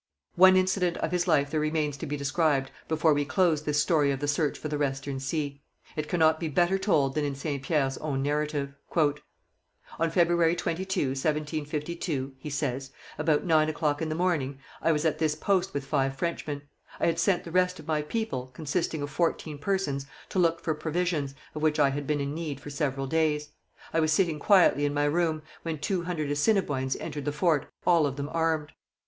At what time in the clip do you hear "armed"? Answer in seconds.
28.33-28.71